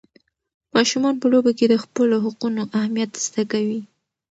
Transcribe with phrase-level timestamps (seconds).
[0.75, 3.81] ماشومان په لوبو کې د خپلو حقونو اهمیت زده کوي.